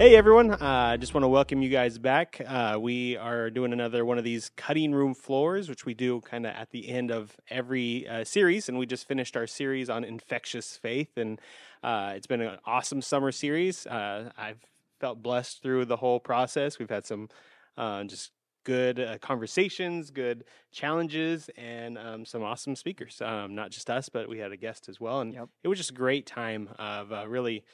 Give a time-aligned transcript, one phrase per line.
[0.00, 2.40] Hey everyone, I uh, just want to welcome you guys back.
[2.46, 6.46] Uh, we are doing another one of these cutting room floors, which we do kind
[6.46, 8.70] of at the end of every uh, series.
[8.70, 11.38] And we just finished our series on infectious faith, and
[11.82, 13.86] uh, it's been an awesome summer series.
[13.86, 14.64] Uh, I've
[15.00, 16.78] felt blessed through the whole process.
[16.78, 17.28] We've had some
[17.76, 18.30] uh, just
[18.64, 23.20] good conversations, good challenges, and um, some awesome speakers.
[23.20, 25.20] Um, not just us, but we had a guest as well.
[25.20, 25.50] And yep.
[25.62, 27.64] it was just a great time of really,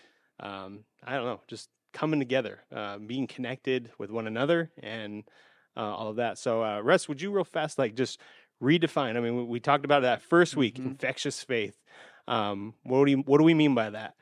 [0.41, 5.25] um, I don't know, just coming together, uh, being connected with one another, and
[5.77, 6.39] uh, all of that.
[6.39, 8.21] So, uh, Russ, would you real fast like just
[8.63, 9.17] redefine?
[9.17, 10.89] I mean, we, we talked about that first week, mm-hmm.
[10.89, 11.77] infectious faith.
[12.29, 14.15] Um, what do you, what do we mean by that?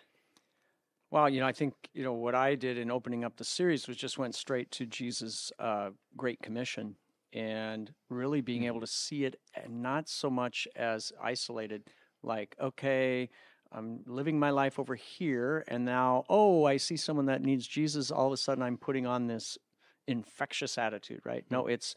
[1.11, 3.87] Well, you know, I think you know what I did in opening up the series
[3.87, 6.97] was just went straight to Jesus' uh, Great Commission
[7.33, 8.67] and really being mm-hmm.
[8.67, 11.85] able to see it and not so much as isolated,
[12.25, 13.31] like okay,
[13.75, 18.11] I'm living my life over here, and now, oh, I see someone that needs Jesus.
[18.11, 19.59] All of a sudden, I'm putting on this
[20.07, 21.45] infectious attitude, right?
[21.51, 21.73] No, mm.
[21.73, 21.95] it's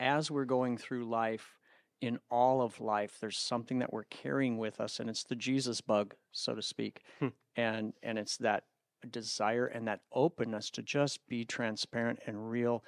[0.00, 1.58] as we're going through life,
[2.00, 5.80] in all of life, there's something that we're carrying with us, and it's the Jesus
[5.80, 7.28] bug, so to speak, hmm.
[7.56, 8.64] and and it's that
[9.10, 12.82] desire and that openness to just be transparent and real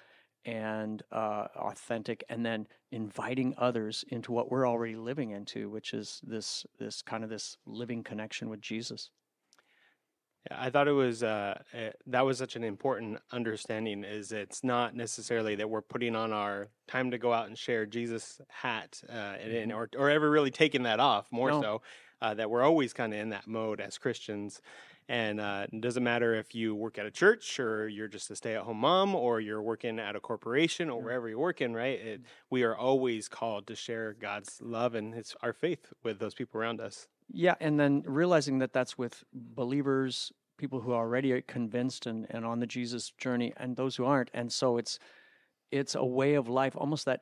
[0.44, 6.20] and uh, authentic, and then inviting others into what we're already living into, which is
[6.22, 9.10] this this kind of this living connection with Jesus.
[10.50, 14.04] Yeah, I thought it was uh, eh, that was such an important understanding.
[14.04, 17.84] Is it's not necessarily that we're putting on our time to go out and share
[17.84, 19.72] Jesus hat, uh, and, mm-hmm.
[19.72, 21.26] or or ever really taking that off.
[21.30, 21.60] More no.
[21.60, 21.82] so,
[22.22, 24.62] uh, that we're always kind of in that mode as Christians,
[25.08, 28.36] and uh, it doesn't matter if you work at a church or you're just a
[28.36, 32.00] stay at home mom or you're working at a corporation or wherever you're working, right?
[32.00, 36.34] It, we are always called to share God's love and his, our faith with those
[36.34, 37.08] people around us.
[37.32, 42.44] Yeah, and then realizing that that's with believers, people who are already convinced and, and
[42.44, 44.30] on the Jesus journey, and those who aren't.
[44.34, 44.98] And so it's
[45.70, 47.20] it's a way of life, almost that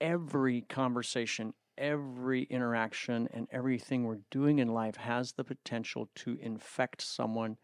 [0.00, 7.02] every conversation, every interaction and everything we're doing in life has the potential to infect
[7.02, 7.56] someone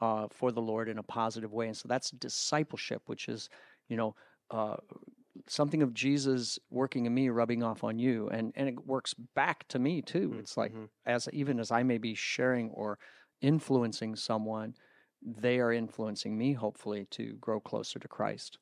[0.00, 1.66] uh, for the Lord in a positive way.
[1.66, 3.48] And so that's discipleship, which is,
[3.88, 4.14] you know,
[4.50, 4.76] uh,
[5.46, 9.66] something of Jesus working in me, rubbing off on you, and and it works back
[9.68, 10.30] to me too.
[10.30, 10.38] Mm-hmm.
[10.40, 10.84] It's like mm-hmm.
[11.06, 12.98] as even as I may be sharing or
[13.40, 14.74] influencing someone,
[15.22, 18.58] they are influencing me, hopefully, to grow closer to Christ.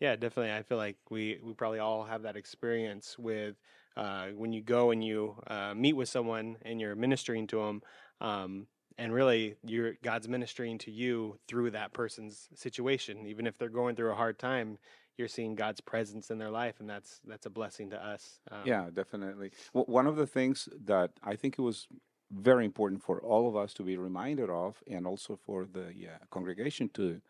[0.00, 0.52] Yeah, definitely.
[0.52, 3.56] I feel like we we probably all have that experience with
[3.96, 7.82] uh, when you go and you uh, meet with someone and you're ministering to them,
[8.20, 8.66] um,
[8.98, 13.96] and really you're God's ministering to you through that person's situation, even if they're going
[13.96, 14.78] through a hard time.
[15.18, 18.40] You're seeing God's presence in their life, and that's that's a blessing to us.
[18.50, 19.50] Um, yeah, definitely.
[19.72, 21.88] Well, one of the things that I think it was
[22.30, 26.18] very important for all of us to be reminded of, and also for the yeah,
[26.30, 27.22] congregation to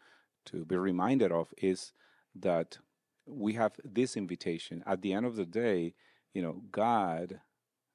[0.47, 1.93] to be reminded of, is
[2.35, 2.79] that
[3.27, 4.83] we have this invitation.
[4.87, 5.95] At the end of the day,
[6.37, 7.41] you know, God,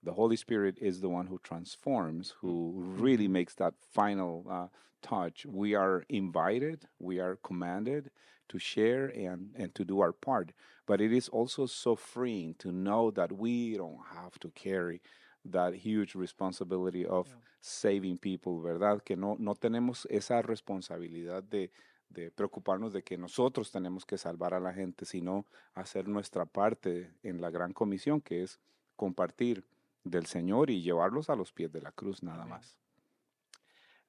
[0.02, 3.34] the Holy Spirit is the one who transforms, who really mm-hmm.
[3.34, 4.68] makes that final uh,
[5.04, 5.46] touch.
[5.46, 8.10] We are invited, we are commanded
[8.50, 10.54] to share and, and to do our part.
[10.88, 15.04] But it is also so freeing to know that we don't have to carry
[15.46, 17.36] that huge responsibility of yeah.
[17.62, 19.06] saving people, ¿verdad?
[19.06, 21.70] Que no, no tenemos esa responsabilidad de,
[22.14, 27.14] de preocuparnos de que nosotros tenemos que salvar a la gente, sino hacer nuestra parte
[27.24, 28.60] en la gran comisión, que es
[28.96, 29.64] compartir
[30.04, 32.78] del Señor y llevarlos a los pies de la cruz nada más.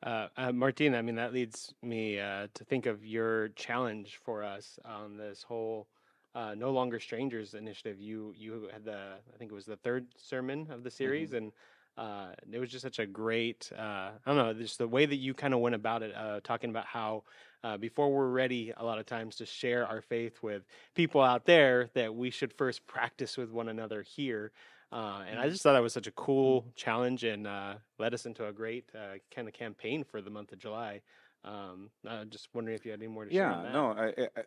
[0.04, 4.42] Uh, uh, Martina, I mean, that leads me uh, to think of your challenge for
[4.42, 5.86] us on this whole
[6.34, 8.00] uh, No Longer Strangers initiative.
[8.00, 11.52] You you had the, I think it was the third sermon of the series, and
[11.96, 15.16] uh, it was just such a great, uh, I don't know, just the way that
[15.16, 17.24] you kind of went about it, uh, talking about how
[17.62, 20.62] uh, before we're ready, a lot of times to share our faith with
[20.94, 24.52] people out there, that we should first practice with one another here.
[24.90, 25.52] Uh, and I mm-hmm.
[25.52, 28.90] just thought that was such a cool challenge and uh, led us into a great
[29.34, 31.02] kind of campaign for the month of July.
[31.44, 33.64] Um, I'm just wondering if you had any more to yeah, share.
[33.64, 34.06] Yeah, no, I,
[34.40, 34.42] I,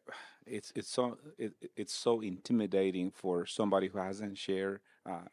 [0.48, 4.80] it's it's so it, it's so intimidating for somebody who hasn't shared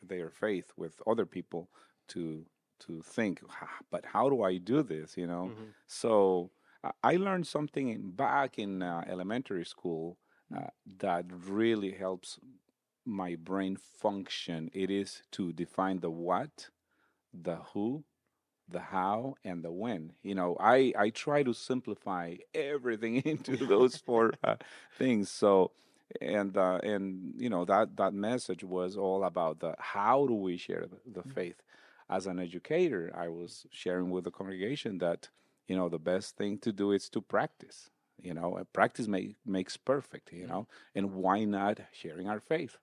[0.03, 1.69] their faith with other people
[2.13, 2.45] to
[2.81, 3.41] to think,
[3.91, 5.17] but how do I do this?
[5.17, 5.71] You know, mm-hmm.
[5.87, 6.51] so
[7.03, 10.19] I learned something in, back in uh, elementary school
[10.55, 10.67] uh,
[10.99, 12.39] that really helps
[13.05, 14.71] my brain function.
[14.73, 16.71] It is to define the what,
[17.33, 18.05] the who,
[18.69, 20.13] the how, and the when.
[20.23, 24.57] You know, I I try to simplify everything into those four uh,
[24.99, 25.31] things.
[25.31, 25.71] So
[26.21, 30.57] and uh, and you know that that message was all about the how do we
[30.57, 31.31] share the, the mm-hmm.
[31.31, 31.63] faith
[32.09, 35.29] as an educator, I was sharing with the congregation that
[35.69, 37.91] you know the best thing to do is to practice.
[38.21, 40.33] You know, practice make, makes perfect.
[40.33, 42.79] You know, and why not sharing our faith?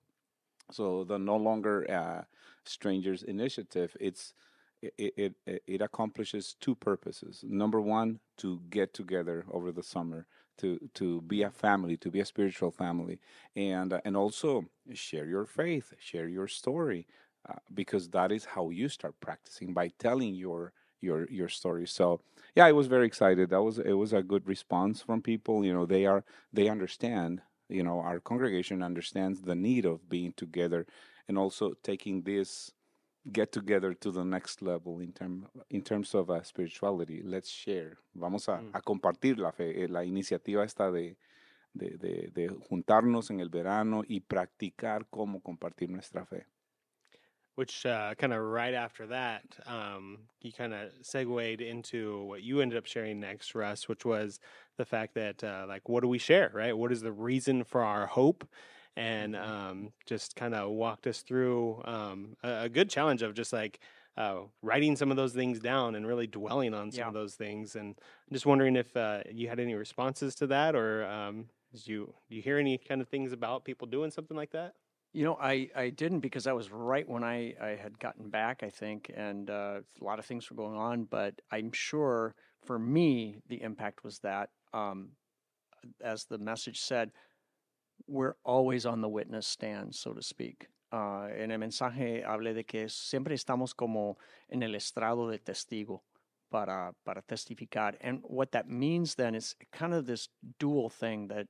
[0.72, 2.24] So the no longer uh,
[2.64, 3.96] strangers initiative.
[4.00, 4.34] It's
[4.82, 7.44] it, it it it accomplishes two purposes.
[7.48, 10.28] Number one, to get together over the summer,
[10.60, 13.20] to to be a family, to be a spiritual family,
[13.56, 17.08] and uh, and also share your faith, share your story,
[17.48, 21.88] uh, because that is how you start practicing by telling your your your story.
[21.88, 22.22] So
[22.56, 23.50] yeah, I was very excited.
[23.50, 25.64] That was it was a good response from people.
[25.64, 27.42] You know, they are they understand.
[27.70, 30.88] You know, our congregation understands the need of being together,
[31.28, 32.72] and also taking this
[33.32, 37.22] get together to the next level in term in terms of uh, spirituality.
[37.24, 37.98] Let's share.
[38.16, 38.72] Vamos a, Mm.
[38.74, 39.84] a compartir la fe.
[39.84, 41.16] Eh, La iniciativa esta de,
[41.74, 46.48] de, de, de juntarnos en el verano y practicar cómo compartir nuestra fe.
[47.60, 52.62] Which uh, kind of right after that, um, you kind of segued into what you
[52.62, 54.40] ended up sharing next, Russ, which was
[54.78, 56.78] the fact that, uh, like, what do we share, right?
[56.78, 58.48] What is the reason for our hope?
[58.96, 63.52] And um, just kind of walked us through um, a, a good challenge of just
[63.52, 63.82] like
[64.16, 67.08] uh, writing some of those things down and really dwelling on some Yeah.
[67.10, 67.76] of those things.
[67.76, 71.88] And I'm just wondering if uh, you had any responses to that, or um, did
[71.88, 74.76] you do you hear any kind of things about people doing something like that?
[75.12, 78.62] You know, I, I didn't because I was right when I, I had gotten back,
[78.62, 81.06] I think, and uh, a lot of things were going on.
[81.06, 85.10] But I'm sure for me, the impact was that, um,
[86.04, 87.12] as the message said,
[88.08, 90.68] we're always on the witness stand, so to speak.
[90.92, 94.18] Uh, en el mensaje hablé de que siempre estamos como
[94.50, 96.02] en el estrado de testigo
[96.52, 97.96] para, para testificar.
[98.02, 100.30] And what that means then is kind of this
[100.60, 101.48] dual thing that,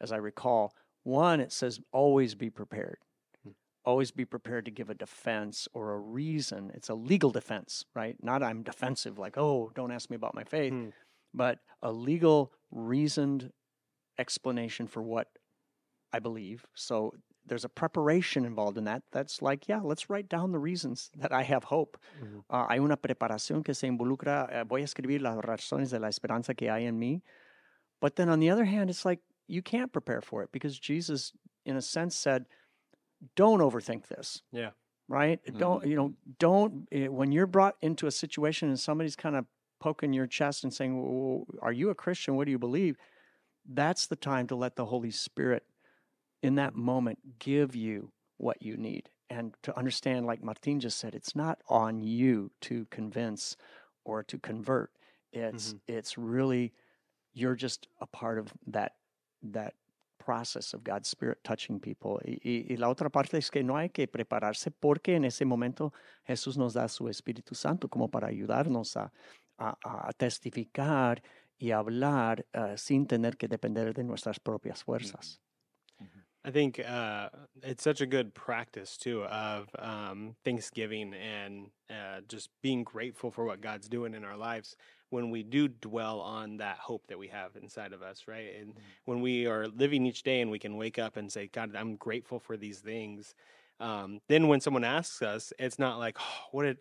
[0.00, 0.72] as I recall,
[1.06, 2.98] one, it says always be prepared.
[3.44, 3.50] Hmm.
[3.84, 6.70] Always be prepared to give a defense or a reason.
[6.74, 8.16] It's a legal defense, right?
[8.22, 10.88] Not I'm defensive, like, oh, don't ask me about my faith, Hmm.
[11.32, 13.52] but a legal, reasoned
[14.18, 15.28] explanation for what
[16.12, 16.66] I believe.
[16.74, 17.12] So
[17.44, 19.02] there's a preparation involved in that.
[19.12, 21.96] That's like, yeah, let's write down the reasons that I have hope.
[22.20, 22.42] Mhm.
[22.50, 26.08] Ah, hay una preparación que se involucra, eh, voy a escribir las razones de la
[26.08, 27.22] esperanza que hay en mí.
[28.00, 31.32] But then on the other hand, it's like you can't prepare for it because Jesus,
[31.64, 32.46] in a sense, said,
[33.34, 34.42] don't overthink this.
[34.52, 34.70] Yeah.
[35.08, 35.40] Right?
[35.56, 39.46] Don't, you know, don't, eh, when you're brought into a situation and somebody's kind of
[39.80, 42.34] poking your chest and saying, well, Are you a Christian?
[42.34, 42.96] What do you believe?
[43.68, 45.64] That's the time to let the Holy Spirit
[46.42, 51.14] in that moment give you what you need and to understand like martin just said
[51.14, 53.56] it's not on you to convince
[54.04, 54.90] or to convert
[55.32, 56.72] it's it's really
[57.34, 58.92] you're just a part of that
[59.52, 59.74] that
[60.18, 62.18] process of god's spirit touching people.
[62.24, 65.92] Y, y- la otra parte es que no hay que prepararse porque en ese momento
[66.24, 69.12] jesús nos da su espíritu santo como para ayudarnos a,
[69.58, 71.22] a, a testificar
[71.58, 75.40] y hablar uh, sin tener que depender de nuestras propias fuerzas.
[76.44, 77.28] I think uh,
[77.64, 83.44] it's such a good practice too of um, Thanksgiving and uh, just being grateful for
[83.44, 84.76] what God's doing in our lives
[85.10, 88.54] when we do dwell on that hope that we have inside of us, right?
[88.60, 88.74] And
[89.04, 91.96] when we are living each day and we can wake up and say, God, I'm
[91.96, 93.34] grateful for these things.
[93.78, 96.78] Um, then when someone asks us, it's not like, oh, what did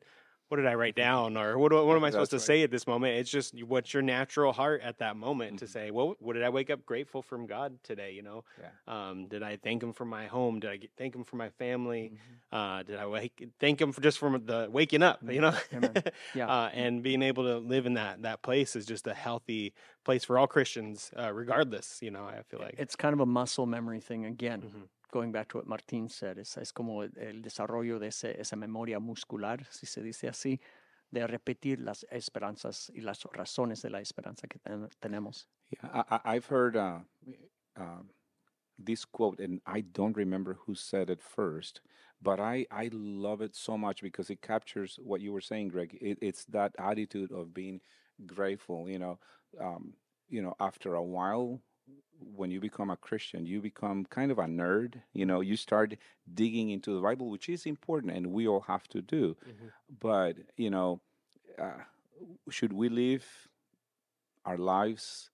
[0.49, 2.45] what did I write down or what, what am I supposed to right.
[2.45, 3.17] say at this moment?
[3.17, 5.69] It's just what's your natural heart at that moment to Mhm.
[5.69, 8.11] say, well, what did I wake up grateful from God today?
[8.11, 8.69] You know, Yeah.
[9.09, 10.59] um, did I thank him for my home?
[10.59, 12.11] Did I get, thank him for my family?
[12.13, 12.55] Mm-hmm.
[12.55, 15.19] Uh, did I wake, thank him for just from the waking up?
[15.27, 15.55] You know,
[16.35, 16.47] Yeah.
[16.47, 19.73] uh, and being able to live in that that place is just a healthy
[20.05, 22.01] place for all Christians, uh, regardless.
[22.01, 24.61] You know, I feel like It's kind of a muscle memory thing again.
[24.61, 24.87] Mhm.
[25.11, 28.55] Going back to what Martín said, es, es como el, el desarrollo de ese, esa
[28.55, 30.59] memoria muscular, si se dice así,
[31.11, 35.47] de repetir las esperanzas y las razones de la esperanza que ten- tenemos.
[35.69, 36.99] Yeah, I, I- I've heard uh,
[37.77, 38.09] um,
[38.77, 41.79] this quote, and I don't remember who said it first,
[42.21, 45.97] but I, I love it so much because it captures what you were saying, Greg.
[46.01, 47.79] It, it's that attitude of being
[48.25, 48.89] grateful.
[48.89, 49.19] You know,
[49.59, 49.93] um,
[50.29, 51.61] you know, after a while,
[52.35, 55.01] when you become a Christian, you become kind of a nerd.
[55.13, 55.95] You know, you start
[56.33, 59.35] digging into the Bible, which is important, and we all have to do.
[59.45, 59.71] Mhm.
[59.99, 61.01] But you know,
[61.57, 61.83] uh,
[62.49, 63.25] should we live
[64.45, 65.29] our lives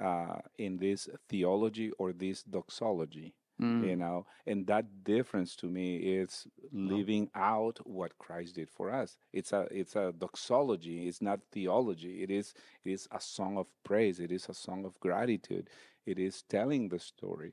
[0.00, 3.34] uh, in this theology or this doxology?
[3.62, 3.86] Mm.
[3.88, 9.16] You know, and that difference to me is living out what Christ did for us.
[9.32, 11.06] It's a it's a doxology.
[11.08, 12.22] It's not theology.
[12.22, 12.54] It is
[12.84, 14.18] it is a song of praise.
[14.20, 15.70] It is a song of gratitude.
[16.06, 17.52] It is telling the story.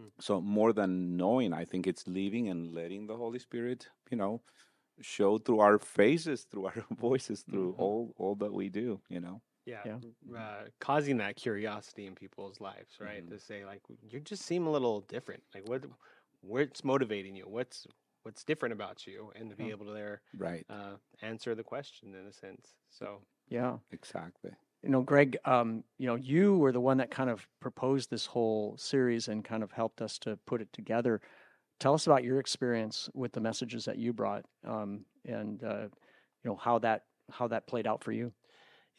[0.00, 0.10] Mm.
[0.20, 4.42] So more than knowing, I think it's living and letting the Holy Spirit, you know,
[5.00, 7.78] show through our faces, through our voices, through Mhm.
[7.78, 9.00] all all that we do.
[9.08, 9.42] You know.
[9.70, 10.38] Yeah, Yeah.
[10.38, 13.24] Uh, causing that curiosity in people's lives, right?
[13.24, 13.30] Mhm.
[13.30, 15.42] To say like you just seem a little different.
[15.54, 15.84] Like what,
[16.42, 17.44] what's motivating you?
[17.48, 17.86] What's
[18.22, 19.32] what's different about you?
[19.36, 19.70] And to be Yeah.
[19.70, 20.66] able to there Right.
[20.68, 22.74] uh, answer the question in a sense.
[22.90, 23.78] So Yeah.
[23.92, 24.52] Exactly.
[24.82, 28.26] You know, Greg, um, you know, you were the one that kind of proposed this
[28.26, 31.20] whole series and kind of helped us to put it together.
[31.80, 35.88] Tell us about your experience with the messages that you brought, um, and uh,
[36.44, 38.32] you know how that how that played out for you.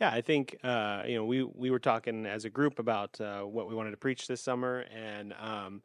[0.01, 3.41] Yeah, I think uh, you know we we were talking as a group about uh,
[3.41, 5.83] what we wanted to preach this summer, and um,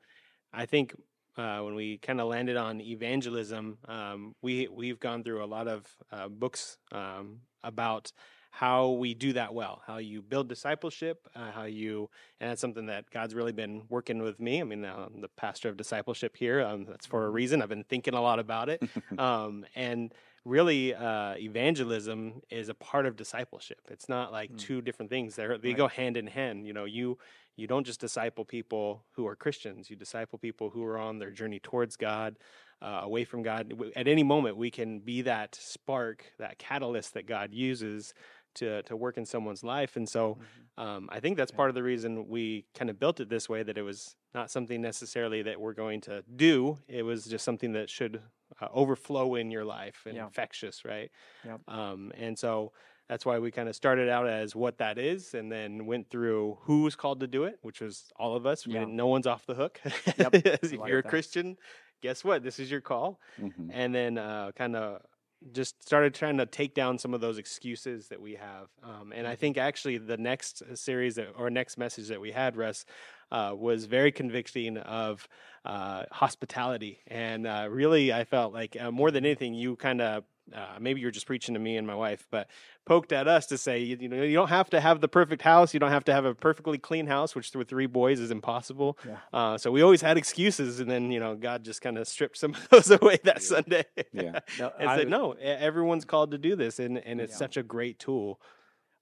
[0.55, 0.95] I think
[1.37, 5.69] uh, when we kind of landed on evangelism, um, we we've gone through a lot
[5.69, 8.11] of uh, books um, about
[8.53, 12.09] how we do that well, how you build discipleship, uh, how you,
[12.41, 14.63] and that's something that God's really been working with me.
[14.63, 16.63] I mean, uh, I'm the pastor of discipleship here.
[16.63, 17.61] Um, that's for a reason.
[17.61, 18.83] I've been thinking a lot about it,
[19.19, 20.11] um, and
[20.47, 24.59] really uh, evangelism is a part of discipleship it's not like Mm.
[24.59, 25.77] two different things They're, they Right.
[25.77, 27.19] go hand in hand you know you
[27.57, 31.33] you don't just disciple people who are christians you disciple people who are on their
[31.33, 32.39] journey towards god
[32.81, 37.27] uh, away from god at any moment we can be that spark that catalyst that
[37.27, 38.15] god uses
[38.55, 40.39] to to work in someone's life and so
[40.79, 41.57] um, I think that's Yeah.
[41.57, 44.51] part of the reason we kind of built it this way that it was not
[44.51, 46.79] something necessarily that we're going to do.
[46.87, 48.21] It was just something that should
[48.61, 50.25] uh, overflow in your life and Yeah.
[50.27, 51.11] infectious, right?
[51.45, 51.61] Yep.
[51.69, 52.73] Um, and so
[53.09, 56.59] that's why we kind of started out as what that is and then went through
[56.63, 58.67] who was called to do it, which was all of us.
[58.67, 58.85] Yeah.
[58.85, 59.81] no one's off the hook.
[60.19, 60.35] Yep.
[60.35, 61.03] if like you're a.
[61.03, 61.57] Christian,
[62.03, 62.43] guess what?
[62.43, 63.71] This is your call Mhm.
[63.73, 65.03] and then uh, kind of
[65.53, 68.69] just started trying to take down some of those excuses that we have.
[68.83, 72.33] Um, and I think actually the next uh, series that, or next message that we
[72.33, 72.85] had, Russ,
[73.31, 75.29] uh, was very convicting of
[75.65, 77.01] uh, hospitality.
[77.07, 80.25] And uh, really, I felt like uh, more than anything, you kind of
[80.55, 82.49] uh, maybe you're just preaching to me and my wife, but
[82.85, 85.43] poked at us to say, you, you know, you don't have to have the perfect
[85.43, 85.75] house.
[85.75, 88.97] You don't have to have a perfectly clean house, which with three boys is impossible.
[89.07, 89.17] Yeah.
[89.33, 92.37] Uh, so we always had excuses, and then you know God just kind of stripped
[92.39, 93.41] some of those away that Yeah.
[93.41, 93.85] Sunday.
[94.13, 94.39] Yeah.
[94.59, 97.39] No, and I said, no, everyone's called to do this, and and it's Yeah.
[97.39, 98.41] such a great tool.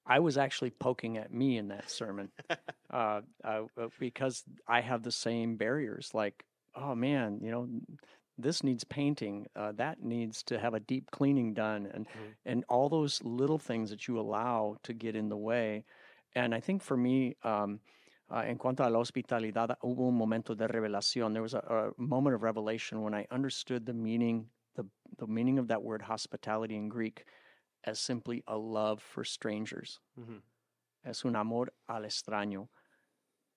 [0.07, 2.31] I was actually poking at me in that sermon
[2.93, 3.63] uh, uh,
[3.99, 6.11] because I have the same barriers.
[6.13, 7.69] Like, oh man, you know,
[8.39, 9.47] this needs painting.
[9.55, 12.35] Uh, that needs to have a deep cleaning done, and Mhm.
[12.45, 15.85] and all those little things that you allow to get in the way.
[16.35, 17.81] And I think for me, um,
[18.31, 21.33] uh, en cuanto a la hospitalidad, hubo un momento de revelación.
[21.33, 24.85] There was a, a moment of revelation when I understood the meaning, the
[25.19, 27.25] the meaning of that word hospitality in Greek,
[27.85, 30.43] as simply a love for strangers Mhm.
[31.05, 32.69] es un amor al extraño.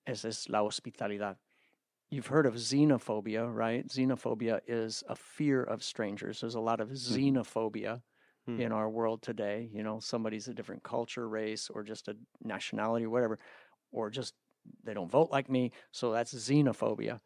[0.06, 1.36] Esa es la hospitalidad.
[2.10, 3.86] You've heard of xenophobia, right?
[3.86, 6.40] Xenophobia is a fear of strangers.
[6.40, 8.02] There's a lot of xenophobia
[8.46, 8.62] Hmm.
[8.62, 9.68] in our world today.
[9.72, 13.38] You know, somebody's a different culture, race, or just a nationality, or whatever,
[13.92, 14.34] or just
[14.82, 15.72] they don't vote like me.
[15.92, 17.20] So that's xenophobia.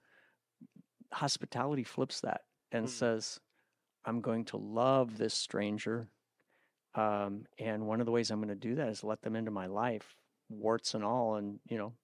[1.12, 2.88] Hospitality flips that and Hmm.
[2.88, 3.38] says,
[4.04, 6.10] I'm going to love this stranger.
[6.94, 9.50] Um, and one of the ways I'm going to do that is let them into
[9.52, 10.16] my life,
[10.48, 11.94] warts and all, and, you know,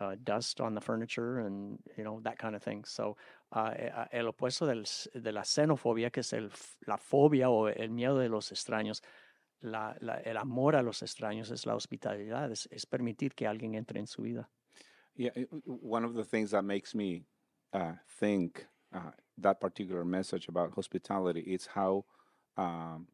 [0.00, 2.84] uh, dust on the furniture and, you know, that kind of thing.
[2.84, 3.16] So,
[3.52, 6.50] uh, eh, el opuesto del, de la xenofobia, que es el,
[6.86, 9.02] la fobia o el miedo de los extraños,
[9.62, 13.74] la, la- el amor a los extraños es la hospitalidad, es, es permitir que alguien
[13.74, 14.48] entre en su vida.
[15.16, 15.32] Yeah,
[15.66, 17.24] one of the things that makes me
[17.74, 22.04] uh, think uh, that particular message about hospitality is how
[22.56, 23.08] um,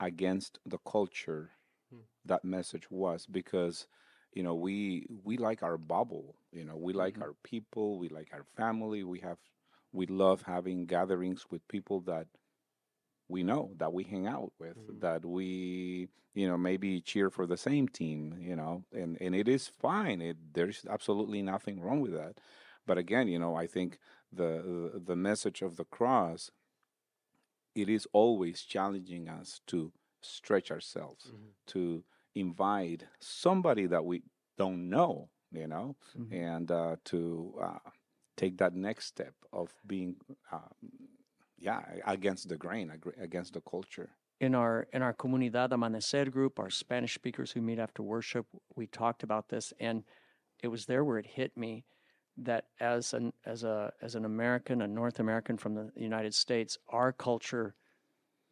[0.00, 1.50] against the culture
[1.90, 2.02] Hmm.
[2.24, 3.86] that message was because
[4.38, 7.22] you know we we like our bubble you know we like Mhm.
[7.22, 9.38] our people we like our family we have
[9.92, 12.28] we love having gatherings with people that
[13.28, 15.00] we know that we hang out with Mhm.
[15.00, 19.48] that we you know maybe cheer for the same team you know and and it
[19.48, 22.38] is fine it there's absolutely nothing wrong with that
[22.86, 23.98] but again you know i think
[24.32, 26.50] the the, the message of the cross
[27.74, 29.92] it is always challenging us to
[30.22, 31.54] stretch ourselves Mhm.
[31.66, 32.04] to
[32.40, 34.22] invite somebody that we
[34.56, 36.32] don't know you know Mhm.
[36.32, 37.90] and uh, to uh,
[38.36, 40.16] take that next step of being
[40.52, 40.58] uh,
[41.58, 46.70] yeah against the grain against the culture in our in our comunidad amanecer group our
[46.70, 50.04] spanish speakers who meet after worship we talked about this and
[50.62, 51.84] it was there where it hit me
[52.36, 56.78] that as an as a as an american a north american from the united states
[56.88, 57.74] our culture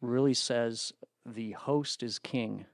[0.01, 0.91] really says
[1.25, 2.65] the host is king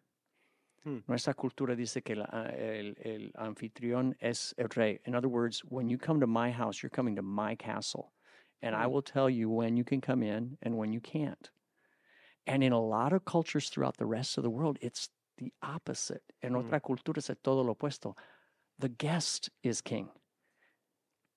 [0.83, 0.99] Hmm.
[1.07, 4.99] Nuestra cultura dice que el, ah, el, el anfitrión es el rey.
[5.05, 8.13] In other words, when you come to my house, you're coming to my castle.
[8.61, 8.87] And I Hmm.
[8.87, 11.51] will tell you when you can come in and when you can't.
[12.47, 16.23] And in a lot of cultures throughout the rest of the world, it's the opposite.
[16.41, 16.55] En Mm.
[16.55, 18.15] otra cultura es todo lo opuesto.
[18.79, 20.09] The guest is king.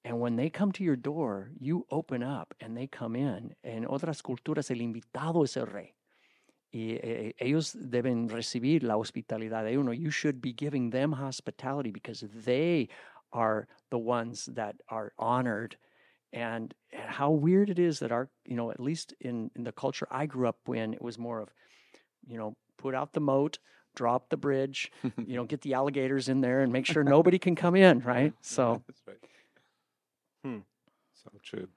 [0.05, 3.57] And when they come to your door, you open up and they come in.
[3.65, 5.96] En otras culturas, el invitado es el rey.
[6.73, 9.93] Y eh, ellos deben recibir la hospitalidad de uno.
[9.93, 12.89] You should be giving them hospitality because they
[13.33, 15.77] are the ones that are honored.
[16.33, 19.73] And, and how weird it is that our, you know, at least in, in the
[19.73, 21.49] culture I grew up in, it was more of,
[22.27, 23.59] you know, put out the moat,
[23.95, 27.55] drop the bridge, you know, get the alligators in there and make sure nobody can
[27.55, 28.33] come in, right?
[28.43, 29.17] So, that's right.
[30.45, 30.59] Hmm.
[31.15, 31.69] So true.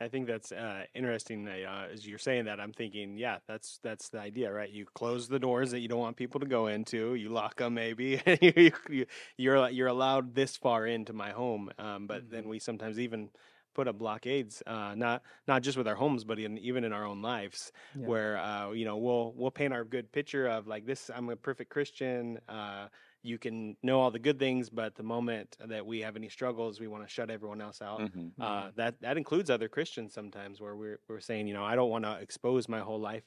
[0.00, 1.48] I think that's uh, interesting.
[1.48, 4.70] Uh, as you're saying that, I'm thinking, yeah, that's that's the idea, right?
[4.70, 7.14] You close the doors that you don't want people to go into.
[7.14, 8.20] You lock them, maybe.
[8.42, 9.06] you, you,
[9.38, 13.30] you're you're allowed this far into my home, um, but then we sometimes even
[13.74, 17.04] put up blockades, uh, not not just with our homes, but in, even in our
[17.04, 18.06] own lives, Yeah.
[18.06, 21.10] where uh, you know we'll we'll paint our good picture of like this.
[21.14, 22.38] I'm a perfect Christian.
[22.48, 22.88] Uh,
[23.26, 26.80] you can know all the good things, but the moment that we have any struggles,
[26.80, 28.04] we want to shut everyone else out.
[28.04, 28.32] Mhm.
[28.40, 31.90] Uh, that that includes other Christians sometimes, where we're we're saying, you know, I don't
[31.90, 33.24] want to expose my whole life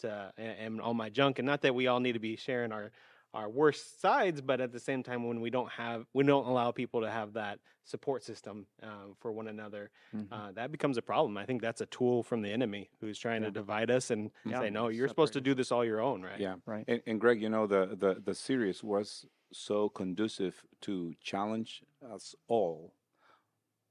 [0.00, 2.72] to and, and all my junk, and not that we all need to be sharing
[2.72, 2.92] our
[3.34, 6.70] our worst sides, but at the same time, when we don't have we don't allow
[6.70, 8.86] people to have that support system uh,
[9.20, 10.26] for one another, mhm.
[10.32, 11.36] uh, that becomes a problem.
[11.36, 13.48] I think that's a tool from the enemy who's trying Yeah.
[13.48, 14.60] to divide us and Yeah.
[14.60, 16.40] say, no, you're supposed to do this all your own, right?
[16.40, 16.56] Yeah.
[16.64, 16.84] right.
[16.88, 22.34] And, and Greg, you know, the, the, the series was so conducive to challenge us
[22.48, 22.94] all.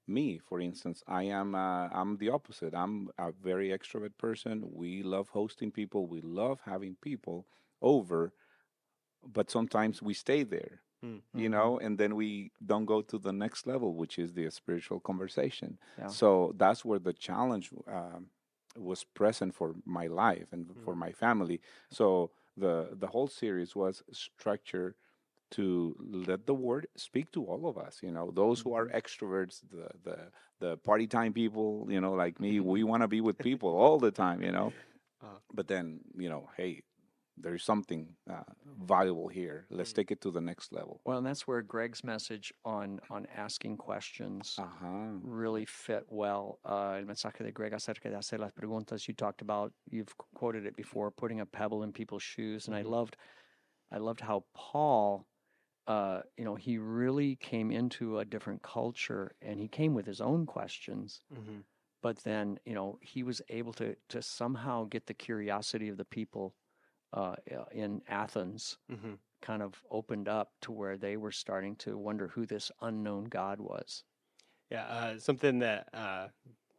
[0.07, 2.73] Me, for instance, I am uh, I'm the opposite.
[2.73, 4.63] I'm a very extrovert person.
[4.69, 6.07] We love hosting people.
[6.07, 7.47] We love having people
[7.81, 8.33] over,
[9.25, 11.21] but sometimes we stay there, Mm.
[11.33, 11.51] you Mhm.
[11.51, 15.77] know, and then we don't go to the next level, which is the spiritual conversation.
[15.97, 16.07] Yeah.
[16.07, 18.29] So that's where the challenge um,
[18.75, 20.99] was present for my life and for Mm.
[20.99, 21.61] my family.
[21.89, 24.95] So the the whole series was structured
[25.51, 28.01] to let the word speak to all of us.
[28.01, 30.17] You know, those who are extroverts, the the
[30.59, 31.85] the party time people.
[31.89, 34.41] You know, like me, we want to be with people all the time.
[34.41, 34.73] You know,
[35.21, 35.37] Uh.
[35.53, 36.81] but then you know, hey,
[37.37, 38.43] there's something uh,
[38.79, 39.65] valuable here.
[39.69, 39.95] Let's Mm.
[39.95, 41.01] take it to the next level.
[41.05, 45.19] Well, and that's where Greg's message on on asking questions Uh-huh.
[45.23, 46.59] really fit well.
[46.65, 49.07] Uh, el mensaje de Greg acerca de hacer las preguntas.
[49.07, 52.75] You talked about, you've quoted it before, putting a pebble in people's shoes, and.
[52.75, 53.17] I loved,
[53.91, 55.27] I loved how Paul,
[55.87, 60.21] uh, you know, he really came into a different culture, and he came with his
[60.21, 61.21] own questions.
[61.33, 61.61] hmm
[62.01, 66.05] But then, you know, he was able to to somehow get the curiosity of the
[66.05, 66.55] people
[67.13, 71.97] uh, uh, in Athens hmm kind of opened up to where they were starting to
[71.97, 74.03] wonder who this unknown God was.
[74.69, 76.29] Yeah, uh, something that uh,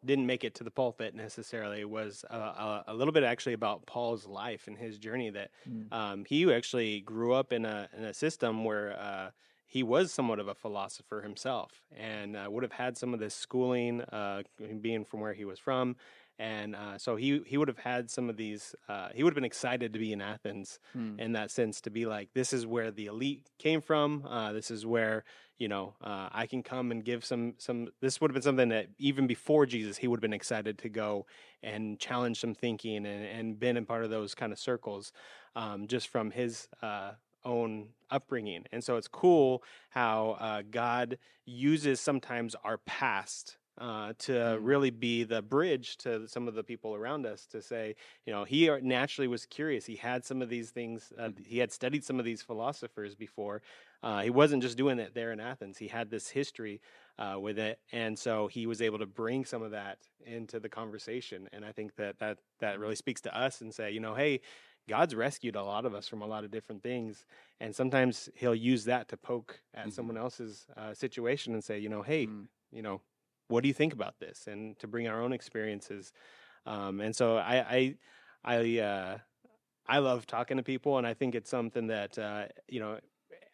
[0.04, 3.86] didn't make it to the pulpit necessarily was uh, a, a little bit actually about
[3.86, 5.30] Paul's life and his journey.
[5.30, 5.90] That Mm.
[5.90, 9.30] um, he actually grew up in a in a system where uh,
[9.66, 13.34] he was somewhat of a philosopher himself, and uh, would have had some of this
[13.34, 14.42] schooling, uh,
[14.80, 15.96] being from where he was from.
[16.38, 18.74] And uh, so he he would have had some of these.
[18.88, 21.20] Uh, he would have been excited to be in Athens Mm.
[21.20, 24.70] in that sense to be like this is where the elite came from uh, this
[24.70, 25.24] is where
[25.58, 28.68] you know uh, i can come and give some some this would have been something
[28.70, 31.26] that even before jesus he would have been excited to go
[31.62, 35.12] and challenge some thinking and, and been in part of those kind of circles
[35.56, 37.12] um, just from his uh,
[37.44, 44.56] own upbringing and so it's cool how uh, god uses sometimes our past uh, to
[44.56, 44.60] Mm.
[44.60, 48.44] really be the bridge to some of the people around us to say, you know,
[48.44, 49.84] he naturally was curious.
[49.86, 51.12] He had some of these things.
[51.18, 53.62] Uh, he had studied some of these philosophers before.
[54.02, 55.78] Uh, he wasn't just doing it there in Athens.
[55.78, 56.80] He had this history
[57.18, 60.68] uh, with it, and so he was able to bring some of that into the
[60.68, 61.48] conversation.
[61.52, 64.40] And I think that that that really speaks to us and say, you know, hey.
[64.86, 67.24] God's rescued a lot of us from a lot of different things,
[67.60, 69.92] and sometimes He'll use that to poke at Mhm.
[69.94, 72.48] someone else's uh, situation and say, you know, hey, Mm.
[72.70, 73.00] you know,
[73.48, 76.12] what do you think about this and to bring our own experiences
[76.66, 77.94] um, and so i i
[78.44, 79.18] i uh,
[79.86, 82.98] i love talking to people and i think it's something that uh, you know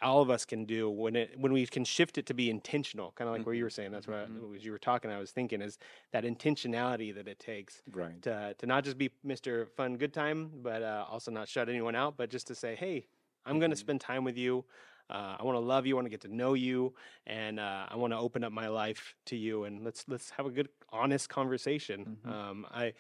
[0.03, 3.13] all of us can do when it when we can shift it to be intentional
[3.17, 4.57] kind of like what you were saying that's what I, Mhm.
[4.57, 5.79] as you were talking i was thinking is
[6.13, 8.21] that intentionality that it takes Right.
[8.23, 11.95] to to not just be mr fun good time but uh, also not shut anyone
[11.95, 13.07] out but just to say hey
[13.45, 14.65] i'm going to spend time with you
[15.11, 15.95] uh, I want to love you.
[15.95, 16.95] I want to get to know you,
[17.27, 19.65] and uh, I want to open up my life to you.
[19.65, 22.19] And let's let's have a good, honest conversation.
[22.25, 22.33] Mhm.
[22.33, 22.93] Um, I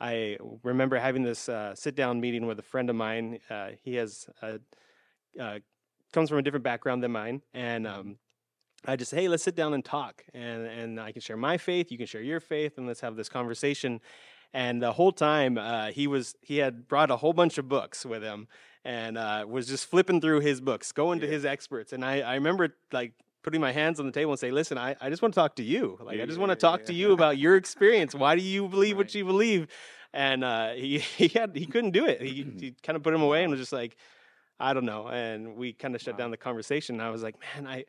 [0.00, 3.38] I remember having this uh, sit down meeting with a friend of mine.
[3.48, 4.60] Uh, he has a,
[5.40, 5.58] uh,
[6.12, 8.18] comes from a different background than mine, and um,
[8.86, 11.90] I just hey, let's sit down and talk, and and I can share my faith,
[11.90, 14.00] you can share your faith, and let's have this conversation.
[14.52, 18.06] And the whole time, uh, he was he had brought a whole bunch of books
[18.06, 18.46] with him,
[18.84, 21.92] and uh, was just flipping through his books, going to his experts.
[21.92, 24.96] And I, I remember like putting my hands on the table and say, "Listen, I,
[25.00, 25.98] I just want to talk to you.
[26.02, 28.14] Like, I just want to Yeah, talk yeah, to you about your experience.
[28.14, 29.68] Why do you believe what you believe?"
[30.12, 32.20] And uh, he he had he couldn't do it.
[32.22, 33.96] He he kind of put him away and was just like,
[34.60, 36.18] "I don't know." And we kind of shut Wow.
[36.18, 36.96] down the conversation.
[36.96, 37.84] And I was like, "Man, I."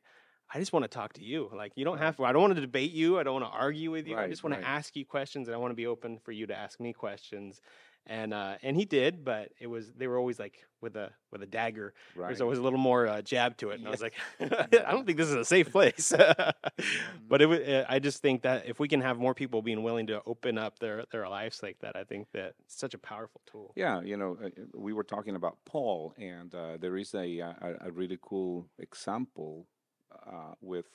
[0.54, 1.50] I just want to talk to you.
[1.54, 2.24] Like you don't have to.
[2.24, 3.18] I don't want to debate you.
[3.18, 4.16] I don't want to argue with you.
[4.16, 4.62] I just want right.
[4.62, 6.94] to ask you questions, and I want to be open for you to ask me
[6.94, 7.62] questions.
[8.08, 11.42] And uh, and he did, but it was they were always like with a with
[11.42, 11.94] a dagger.
[12.16, 12.28] Right.
[12.28, 15.06] There's always a little more uh, jab to it, and I was like, I don't
[15.06, 16.14] think this is a safe place.
[17.28, 19.82] but it, wa- uh, I just think that if we can have more people being
[19.82, 23.00] willing to open up their their lives like that, I think that it's such a
[23.00, 23.74] powerful tool.
[23.76, 27.42] Yeah, you know, uh, uh, we were talking about Paul, and uh, there is a,
[27.42, 29.66] uh, a a really cool example
[30.12, 30.86] uh, with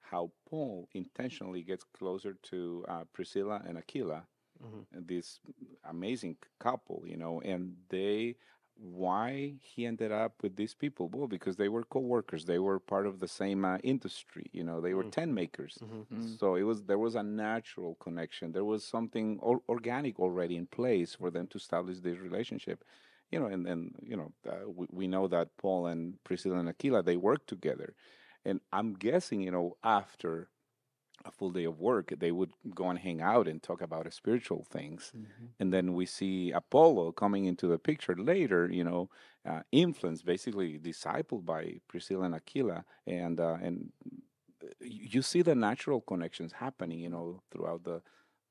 [0.00, 4.24] how Paul intentionally gets closer to uh, Priscilla and Aquila,
[4.60, 4.86] Mhm.
[4.92, 5.40] this
[5.84, 8.36] amazing couple, you know, and they.
[8.82, 11.08] Why he ended up with these people?
[11.08, 12.46] Well, because they were co-workers.
[12.46, 14.46] They were part of the same uh, industry.
[14.52, 15.10] You know, they were Mm.
[15.12, 15.78] tent makers.
[15.82, 16.06] Mhm.
[16.10, 16.38] Mm.
[16.38, 18.52] So it was there was a natural connection.
[18.52, 22.84] There was something or, organic already in place for them to establish this relationship.
[23.30, 26.68] You know, and then you know uh, we, we know that Paul and Priscilla and
[26.68, 27.94] Aquila they worked together,
[28.44, 30.48] and I'm guessing you know after
[31.24, 34.64] a full day of work they would go and hang out and talk about spiritual
[34.70, 35.12] things,
[35.58, 38.68] and then we see Apollo coming into the picture later.
[38.70, 39.10] You know,
[39.44, 43.92] uh, influenced basically discipled by Priscilla and Aquila, and uh, and
[44.80, 48.02] you you see the natural connections happening, you know, throughout the,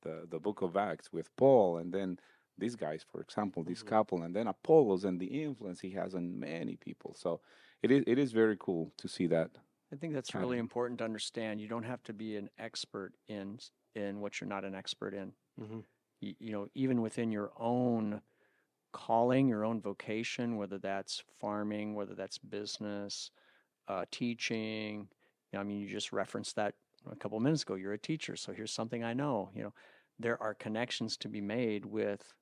[0.01, 2.19] the, the book of Acts with Paul and then
[2.57, 3.87] these guys, for example, this Mhm.
[3.87, 7.13] couple, and then Apollos and the influence he has on many people.
[7.15, 7.39] So
[7.81, 9.51] it is it is very cool to see that.
[9.91, 11.59] I think that's really important to understand.
[11.59, 13.59] You don't have to be an expert in
[13.95, 15.33] in what you're not an expert in.
[15.59, 15.83] Mhm.
[16.21, 18.21] You, you know, even within your own
[18.91, 23.31] calling, your own vocation, whether that's farming, whether that's business,
[23.87, 25.09] uh, teaching.
[25.51, 26.75] You know, I mean, you just referenced that
[27.05, 27.75] a couple of minutes ago.
[27.75, 29.49] You're a teacher, so here's something I know.
[29.53, 29.73] You know,
[30.19, 32.33] there are connections to be made with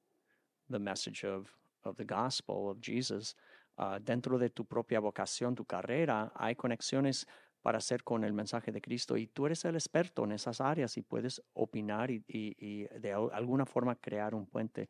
[0.70, 3.34] the message of of the gospel of Jesus.
[3.78, 7.28] Ah, dentro de tu propia vocación, tu carrera, hay conexiones
[7.62, 10.98] para hacer con el mensaje de Cristo y tú eres el experto en esas áreas
[10.98, 14.90] y puedes opinar y, y- y de alguna forma crear un puente.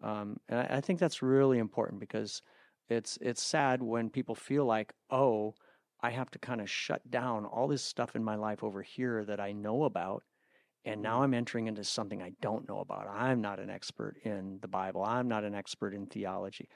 [0.00, 2.42] Um, and I, I think that's really important because
[2.88, 5.54] it's it's sad when people feel like, oh,
[6.02, 9.24] I have to kind of shut down all this stuff in my life over here
[9.24, 10.22] that I know about.
[10.84, 13.08] And now I'm entering into something I don't know about.
[13.08, 15.02] I'm not an expert in the Bible.
[15.02, 16.68] I'm not an expert in theology.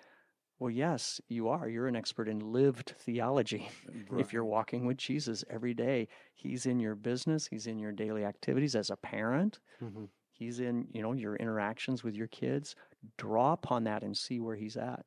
[0.60, 1.68] Well, yes, you are.
[1.68, 3.68] You're an expert in lived theology.
[4.16, 8.24] If you're walking with Jesus every day, He's in your business, He's in your daily
[8.24, 10.10] activities as a parent, Mhm.
[10.32, 12.76] He's in, you know, your interactions with your kids.
[13.18, 15.06] Draw upon that and see where He's at.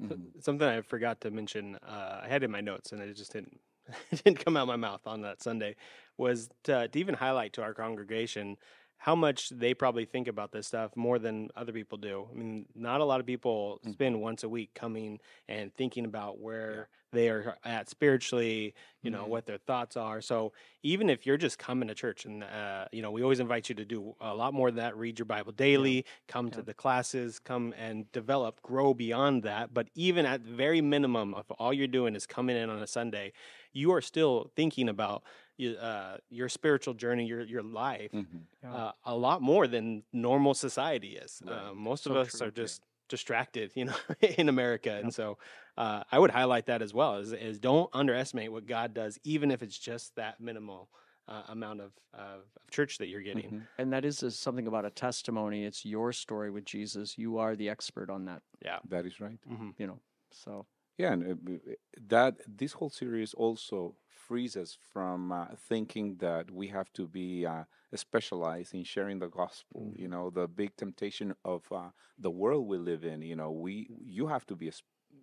[0.00, 0.42] Mhm.
[0.42, 3.60] Something I forgot to mention, uh, I had in my notes and it just didn't
[4.10, 5.76] it didn't come out my mouth on that Sunday,
[6.16, 8.56] was to, to even highlight to our congregation
[9.02, 12.28] how much they probably think about this stuff more than other people do.
[12.30, 13.92] I mean, not a lot of people Mhm.
[13.92, 19.26] spend once a week coming and thinking about where they are at spiritually, you know,
[19.26, 19.26] Mhm.
[19.26, 20.20] what their thoughts are.
[20.20, 23.68] So even if you're just coming to church and, uh, you know, we always invite
[23.70, 26.74] you to do a lot more than that, read your Bible daily, come to the
[26.74, 29.72] classes, come and develop, grow beyond that.
[29.74, 32.86] But even at the very minimum of all you're doing is coming in on a
[32.86, 33.32] Sunday,
[33.72, 35.24] you are still thinking about
[35.68, 38.46] uh, your spiritual journey, your your life, Mhm.
[38.62, 38.74] Yeah.
[38.74, 41.42] uh, a lot more than normal society is.
[41.44, 41.68] Right.
[41.68, 42.62] Uh, most So of us true, are yeah.
[42.62, 43.96] just distracted, you know,
[44.38, 45.38] in America, and so
[45.76, 47.16] uh, I would highlight that as well.
[47.16, 50.88] Is, is don't underestimate what God does, even if it's just that minimal
[51.28, 53.50] uh, amount of, of of church that you're getting.
[53.50, 53.66] Mhm.
[53.78, 55.64] And that is uh, something about a testimony.
[55.64, 57.16] It's your story with Jesus.
[57.18, 58.78] You are the expert on that, Yeah.
[58.88, 59.38] That is right.
[59.46, 59.98] hmm you know.
[60.32, 60.66] So,
[60.98, 61.74] Yeah, and uh, b- uh,
[62.08, 63.96] that this whole series also
[64.30, 67.64] frees us from uh, thinking that we have to be uh,
[67.94, 69.92] specialized in sharing the gospel.
[69.96, 73.22] You know, the big temptation of uh, the world we live in.
[73.22, 73.88] You know, we
[74.18, 74.72] you have to be a,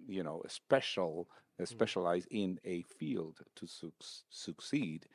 [0.07, 5.07] you know a special, a specialized in a field to suc- succeed.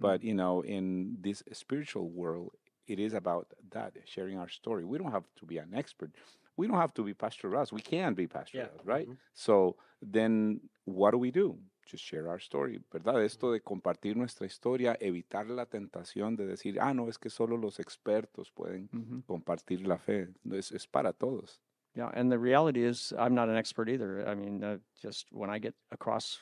[0.00, 2.52] But you know, in this spiritual world,
[2.86, 4.84] it is about that sharing our story.
[4.84, 6.12] We don't have to be an expert.
[6.56, 7.72] We don't have to be Pastor Russ.
[7.72, 8.68] We can be Pastor Yeah.
[8.76, 9.08] Russ, right?
[9.08, 9.16] Mhm.
[9.34, 11.58] So then, what do we do?
[11.86, 13.22] Just share our story, ¿verdad?
[13.22, 17.56] Esto de compartir nuestra historia, evitar la tentación de decir, ah, no, es que solo
[17.56, 19.22] los expertos pueden mhm.
[19.26, 20.28] compartir la fe.
[20.44, 21.60] No, Es, es para todos.
[21.94, 22.10] yeah.
[22.12, 24.26] And the reality is, I'm not an expert either.
[24.28, 26.38] I mean, uh, just when I get across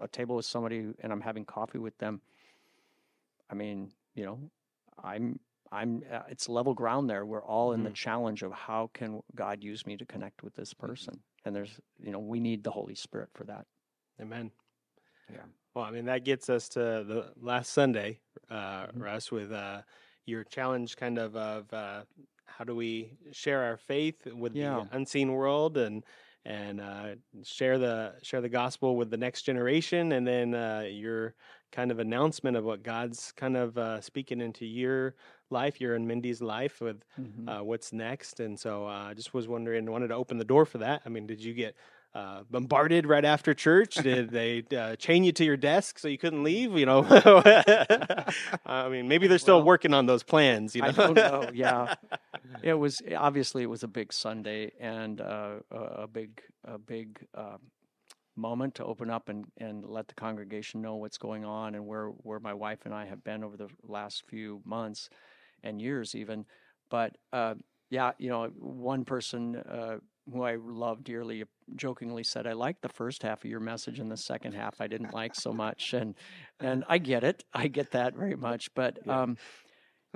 [0.00, 2.20] a table with somebody and I'm having coffee with them,
[3.50, 4.38] I mean, you know,
[5.02, 5.40] I'm
[5.72, 7.24] I'm uh, it's level ground there.
[7.26, 10.72] We're all in the challenge of how can God use me to connect with this
[10.74, 13.66] person, and there's you know we need the Holy Spirit for that.
[14.20, 14.52] Amen.
[15.28, 15.46] Yeah.
[15.74, 18.98] Well, I mean that gets us to the last Sunday, uh, Mhm.
[18.98, 19.82] Russ, with uh,
[20.26, 22.04] your challenge, kind of of uh,
[22.46, 24.84] how do we share our faith with Yeah.
[24.84, 26.04] the unseen world and
[26.44, 31.34] and uh, share the share the gospel with the next generation, and then uh, your
[31.70, 35.14] kind of announcement of what God's kind of uh, speaking into your
[35.50, 37.48] life, your and Mindy's life with Mhm.
[37.48, 38.40] uh, what's next.
[38.40, 41.02] And so I uh, just was wondering, wanted to open the door for that.
[41.04, 41.76] I mean, did you get
[42.18, 43.94] uh, bombarded right after church?
[44.02, 46.76] Did they uh, chain you to your desk so you couldn't leave?
[46.76, 47.06] You know,
[48.66, 50.74] I mean, maybe they're still Well, working on those plans.
[50.74, 51.50] You know, I don't know.
[51.54, 51.94] Yeah,
[52.62, 57.58] it was obviously it was a big Sunday and uh, a, big a big um,
[58.36, 62.08] moment to open up and, and let the congregation know what's going on and where
[62.08, 65.08] where my wife and I have been over the last few months
[65.62, 66.46] and years even.
[66.90, 67.54] But uh,
[67.90, 69.98] yeah, you know, one person uh,
[70.32, 71.44] who I love dearly
[71.76, 74.86] jokingly said, "I liked the first half of your message, and the second half I
[74.86, 76.14] didn't like so much." And
[76.60, 78.72] and I get it, I get that very much.
[78.74, 79.22] But Yeah.
[79.22, 79.38] um,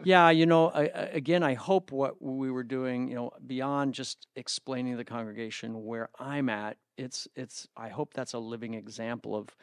[0.04, 4.26] yeah, you know, I, again, I hope what we were doing, you know, beyond just
[4.36, 7.68] explaining the congregation where I'm at, it's it's.
[7.76, 9.56] I hope that's a living example of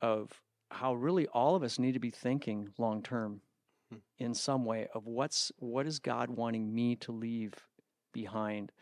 [0.00, 3.40] of how really all of us need to be thinking long term
[3.90, 3.98] Hmm.
[4.18, 7.54] in some way of what's what is God wanting me to leave
[8.12, 8.72] behind.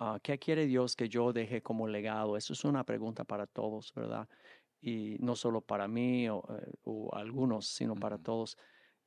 [0.00, 2.36] Ah, ¿Qué quiere Dios que yo deje como legado?
[2.36, 4.28] Eso es una pregunta para todos, ¿verdad?
[4.80, 8.22] Y no solo para mí o, eh, o algunos, sino para Mhm.
[8.22, 8.56] todos.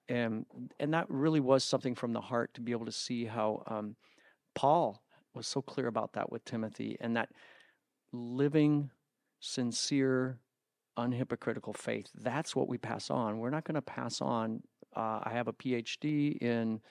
[0.10, 0.45] Um,
[0.80, 3.95] and that really was something from the heart to be able to see how um,
[4.54, 5.01] Paul
[5.34, 7.30] was so clear about that with Timothy and that
[8.12, 8.91] living,
[9.39, 10.39] sincere,
[10.97, 12.10] unhypocritical faith.
[12.13, 13.39] That's what we pass on.
[13.39, 14.62] We're not going to pass on.
[14.93, 16.82] Uh, I have a PhD in,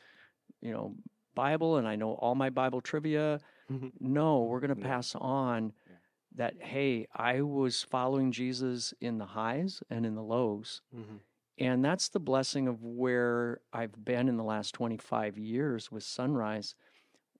[0.62, 0.94] you know,
[1.34, 3.40] Bible, and I know all my Bible trivia.
[3.70, 3.92] Mhm.
[4.00, 4.86] No, we're going to No.
[4.88, 5.96] pass on Yeah.
[6.36, 6.62] that.
[6.62, 11.20] Hey, I was following Jesus in the highs and in the lows, Mhm.
[11.58, 16.74] and that's the blessing of where I've been in the last 25 years with Sunrise.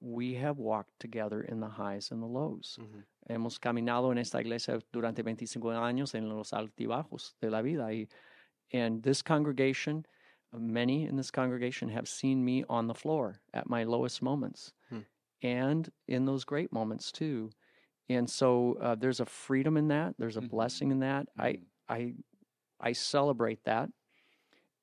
[0.01, 2.79] We have walked together in the highs and the lows.
[2.81, 3.05] Mhm.
[3.29, 7.93] Hemos caminado en esta iglesia durante 25 años en los altibajos de la vida.
[7.93, 8.07] Y,
[8.73, 10.07] and this congregation,
[10.53, 15.01] many in this congregation have seen me on the floor at my lowest moments Hmm.
[15.43, 17.51] And in those great moments too.
[18.09, 20.17] And so uh, there's a freedom in that.
[20.19, 20.49] There's a Mhm.
[20.51, 21.29] blessing in that.
[21.39, 21.67] I, Mhm.
[21.89, 22.15] I,
[22.81, 23.91] I celebrate that.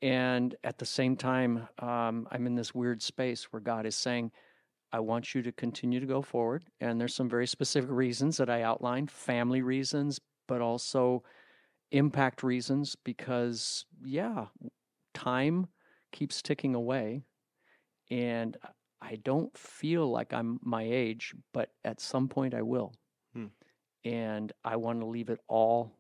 [0.01, 4.31] And at the same time, um, I'm in this weird space where God is saying,
[4.91, 6.65] I want you to continue to go forward.
[6.79, 11.23] And there's some very specific reasons that I outlined family reasons, but also
[11.91, 14.47] impact reasons because, yeah,
[15.13, 15.67] time
[16.11, 17.23] keeps ticking away.
[18.09, 18.57] And
[19.01, 22.93] I don't feel like I'm my age, but at some point I will.
[23.33, 23.47] Hmm.
[24.03, 25.91] And I want to leave it all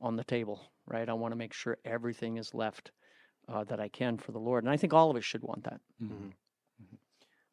[0.00, 1.08] on the table, right?
[1.08, 2.92] I want to make sure everything is left
[3.48, 4.64] uh, that I can for the Lord.
[4.64, 5.80] And I think all of us should want that.
[6.02, 6.32] Mhm.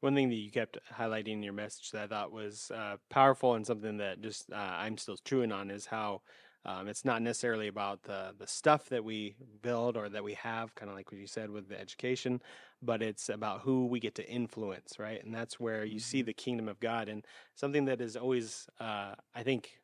[0.02, 3.56] One thing that you kept highlighting in your message that I thought was uh, powerful
[3.56, 6.22] and something that just uh, I'm still chewing on is how
[6.66, 10.74] um, it's not necessarily about the the stuff that we build or that we have,
[10.74, 12.42] kind of like what you said with the education,
[12.82, 15.24] but it's about who we get to influence, right?
[15.24, 17.08] And that's where you see the kingdom of God.
[17.08, 17.26] And
[17.56, 19.80] something that is always, uh, I think,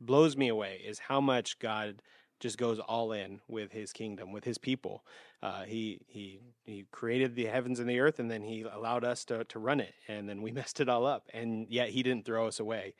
[0.00, 2.02] blows me away is how much God
[2.40, 5.02] just goes all in with His kingdom, with His people.
[5.42, 9.24] Uh, he he he created the heavens and the earth, and then he allowed us
[9.26, 12.26] to to run it, and then we messed it all up, and yet he didn't
[12.26, 12.94] throw us away.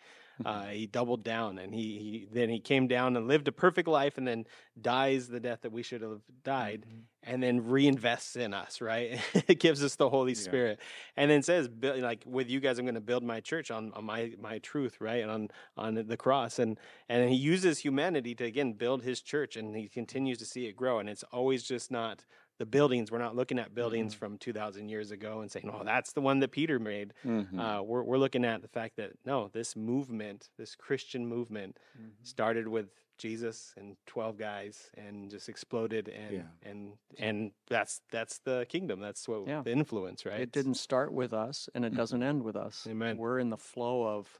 [0.45, 3.89] Uh, he doubled down, and he, he then he came down and lived a perfect
[3.89, 4.45] life, and then
[4.81, 6.85] dies the death that we should have died,
[7.23, 8.81] and then reinvests in us.
[8.81, 10.39] Right, it gives us the Holy Yeah.
[10.39, 10.81] Spirit,
[11.17, 14.05] and then says, like with you guys, I'm going to build my church on, on
[14.05, 18.45] my my truth, right, and on on the cross, and and he uses humanity to
[18.45, 21.91] again build his church, and he continues to see it grow, and it's always just
[21.91, 22.25] not
[22.59, 23.11] the buildings.
[23.11, 26.39] We're not looking at buildings from 2,000 years ago and saying, "Oh, that's the one
[26.41, 27.59] that Peter made." Mhm.
[27.59, 32.11] Uh, we're we're looking at the fact that no, this movement, this Christian movement, Mm-hmm.
[32.23, 36.43] started with Jesus and 12 guys, and just exploded, and Yeah.
[36.63, 39.01] and and that's that's the kingdom.
[39.01, 39.63] That's what Yeah.
[39.63, 40.41] the influence, right?
[40.41, 42.87] It didn't start with us and it doesn't end with us.
[42.89, 43.17] Amen.
[43.17, 44.39] We're in the flow of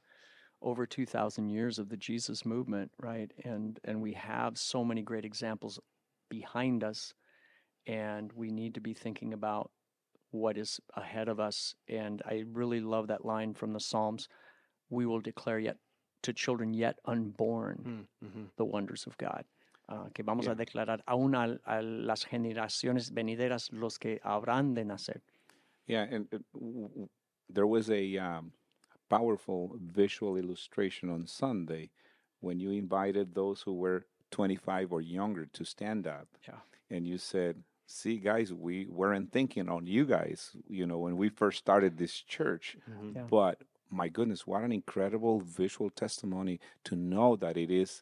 [0.61, 3.31] over 2000 years of the Jesus movement, right?
[3.43, 5.79] And and we have so many great examples
[6.29, 7.13] behind us
[7.87, 9.71] and we need to be thinking about
[10.31, 14.27] what is ahead of us and I really love that line from the Psalms,
[14.89, 15.77] we will declare yet
[16.23, 18.47] to children yet unborn Mm, mhm.
[18.57, 19.45] the wonders of God.
[19.87, 20.55] Ah, que vamos a Yeah.
[20.65, 25.21] declarar aún a, a las generaciones venideras los que habrán de nacer.
[25.85, 27.09] Yeah, and uh, w- w-
[27.53, 28.51] there was a um,
[29.09, 31.91] powerful visual illustration on Sunday
[32.41, 36.27] when you invited those who were 25 or younger to stand up.
[36.47, 36.59] Yeah.
[36.89, 41.29] And you said, see, guys, we weren't thinking on you guys, you know, when we
[41.29, 42.77] first started this church.
[42.89, 43.15] Mhm.
[43.15, 43.23] Yeah.
[43.29, 48.01] But my goodness, what an incredible visual testimony to know that it is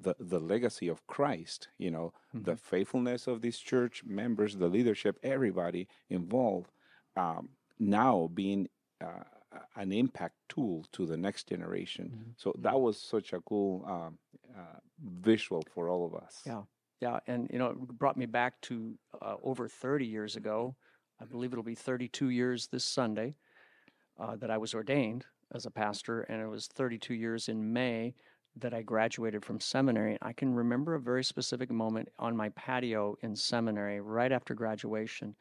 [0.00, 5.18] the, the legacy of Christ, you know, the faithfulness of this church members, the leadership,
[5.22, 6.70] everybody involved,
[7.16, 8.68] um, now being
[9.00, 9.24] uh,
[9.76, 12.34] an impact tool to the next generation.
[12.36, 14.18] So that was such a cool um,
[14.56, 16.42] uh, visual for all of us.
[16.46, 16.62] Yeah.
[17.00, 20.74] Yeah, and you know, it brought me back to uh, over 30 years ago.
[21.20, 23.34] I believe it'll be 32 years this Sunday
[24.18, 28.14] uh, that I was ordained as a pastor, and it was 32 years in May
[28.56, 30.18] that I graduated from seminary.
[30.22, 35.36] I can remember a very specific moment on my patio in seminary right after graduation,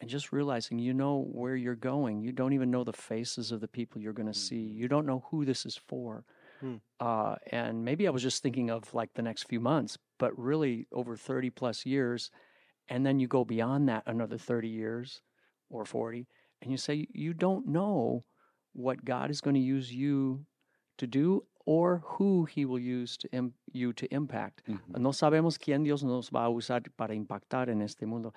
[0.00, 2.20] and just realizing, you know, where you're going.
[2.20, 4.60] You don't even know the faces of the people you're going to see.
[4.60, 6.24] You don't know who this is for.
[6.60, 6.76] Hmm.
[6.98, 10.86] Uh, and maybe I was just thinking of like the next few months, but really
[10.92, 12.30] over 30 plus years.
[12.88, 15.22] And then you go beyond that another 30 years
[15.70, 16.26] or 40,
[16.60, 18.24] and you say, you don't know
[18.72, 20.44] what God is going to use you
[20.98, 24.62] to do or who he will use to im- you to impact.
[24.68, 24.98] Mhm.
[25.00, 28.32] No sabemos quién Dios nos va a usar para impactar en este mundo.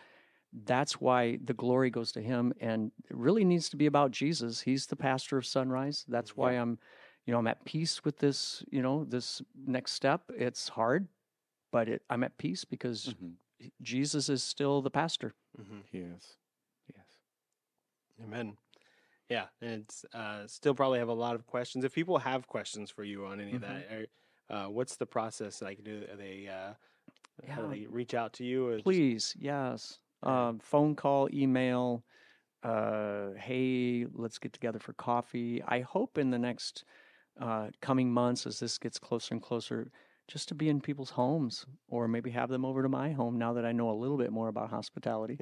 [0.65, 4.61] That's why the glory goes to him and it really needs to be about Jesus.
[4.61, 6.05] He's the pastor of Sunrise.
[6.07, 6.77] That's why I'm
[7.25, 10.29] you know, I'm at peace with this, you know, this next step.
[10.35, 11.07] It's hard,
[11.73, 13.33] but it, I'm at peace because Mhm.
[13.81, 15.33] Jesus is still the pastor.
[15.59, 15.83] Mhm.
[15.91, 16.37] Yes.
[16.95, 17.05] Yes.
[18.23, 18.57] Amen.
[19.29, 21.83] Yeah, and it's uh, still probably have a lot of questions.
[21.83, 24.05] If people have questions for you on any of that, are,
[24.55, 25.83] uh, what's the process like?
[25.83, 26.73] Do are they uh,
[27.51, 28.67] how do they reach out to you?
[28.67, 29.99] Or just- Please, yes.
[30.23, 30.47] Yeah.
[30.49, 32.03] Um, phone call, email.
[32.61, 35.61] Uh, hey, let's get together for coffee.
[35.63, 36.85] I hope in the next
[37.39, 39.91] uh, coming months, as this gets closer and closer,
[40.27, 43.53] just to be in people's homes, or maybe have them over to my home now
[43.53, 45.37] that I know a little bit more about hospitality.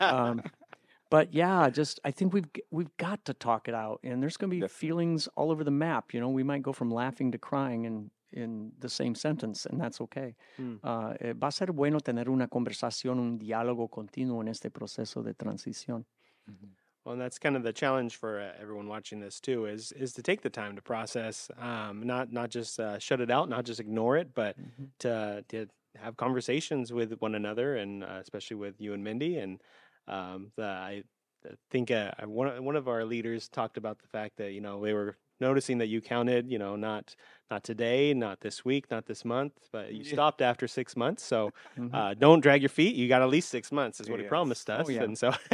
[0.00, 0.42] um,
[1.10, 4.50] but yeah, just I think we've we've got to talk it out, and there's going
[4.50, 4.88] to be Definitely.
[4.88, 6.12] feelings all over the map.
[6.12, 9.80] You know, we might go from laughing to crying in in the same sentence, and
[9.80, 10.36] that's okay.
[10.60, 10.80] Mm.
[10.82, 15.22] Uh, eh, va a ser bueno tener una conversación, un diálogo continuo en este proceso
[15.22, 16.04] de transición.
[17.08, 20.12] Well, and that's kind of the challenge for uh, everyone watching this too is is
[20.12, 23.64] to take the time to process, um, not not just uh, shut it out, not
[23.64, 24.56] just ignore it, but
[24.98, 29.38] to to have conversations with one another, and uh, especially with you and Mindy.
[29.38, 29.62] And
[30.06, 31.02] um, the, I
[31.70, 34.78] think uh, one of- one of our leaders talked about the fact that you know
[34.84, 37.14] they were noticing that you counted, you know, not
[37.50, 40.12] not today, not this week, not this month, but you Yeah.
[40.12, 41.22] stopped after six months.
[41.22, 41.94] So Mhm.
[41.94, 42.94] uh, don't drag your feet.
[42.94, 45.04] You got at least six months, is what he promised us, Oh, yeah.
[45.04, 45.32] and so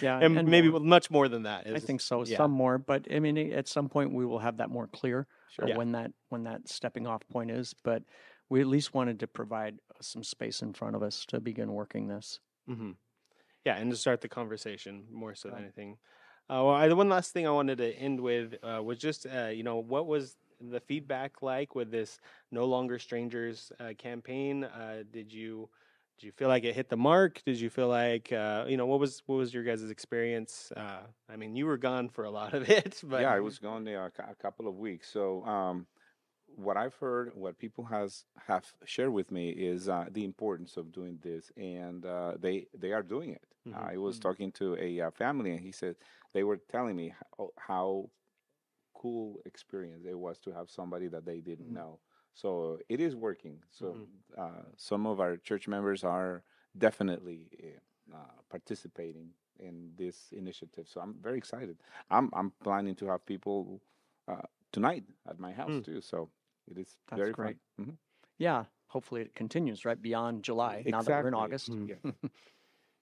[0.00, 0.80] Yeah, and, and maybe more.
[0.80, 1.66] much more than that.
[1.66, 2.24] I think so.
[2.24, 2.36] yeah.
[2.38, 5.68] Some more, but I mean, at some point we will have that more clear Sure.
[5.68, 5.76] Yeah.
[5.76, 7.74] when that when that stepping off point is.
[7.84, 8.02] But
[8.48, 11.72] we at least wanted to provide uh, some space in front of us to begin
[11.72, 12.40] working this.
[12.66, 12.92] hmm
[13.64, 15.98] Yeah, and to start the conversation more so than anything.
[16.50, 19.26] Uh, well, I, the one last thing I wanted to end with uh, was just,
[19.26, 22.18] uh, you know, what was the feedback like with this
[22.50, 24.64] No Longer Strangers uh, campaign?
[24.64, 25.68] Uh, did you
[26.18, 27.42] did you feel like it hit the mark?
[27.44, 30.70] Did you feel like, uh, you know, what was what was your guys' experience?
[30.76, 33.58] Uh, I mean, you were gone for a lot of it, but yeah, I was
[33.58, 35.08] gone there a, couple of weeks.
[35.10, 35.86] So um,
[36.46, 40.92] what I've heard, what people has have shared with me is uh, the importance of
[40.92, 43.44] doing this, and uh, they they are doing it.
[43.66, 43.74] Mhm.
[43.74, 44.22] I was Mm.
[44.22, 45.96] talking to a uh, family, and he said
[46.34, 48.10] they were telling me how, how
[48.94, 51.74] cool experience it was to have somebody that they didn't Mm.
[51.74, 52.00] know.
[52.34, 53.62] So it is working.
[53.70, 54.08] So Mhm.
[54.36, 56.42] uh, some of our church members are
[56.78, 57.78] definitely
[58.12, 60.88] uh, participating in this initiative.
[60.88, 61.78] So I'm very excited.
[62.10, 63.80] I'm I'm planning to have people
[64.28, 64.42] uh,
[64.72, 65.84] tonight at my house Mm.
[65.84, 66.00] too.
[66.00, 66.30] So
[66.66, 67.58] it is That's very great.
[67.78, 67.86] fun.
[67.86, 67.98] Mhm.
[68.38, 70.82] Yeah, hopefully it continues right beyond July.
[70.86, 71.70] Now that we're in August.
[71.70, 71.88] Mm.
[71.88, 72.00] Yeah.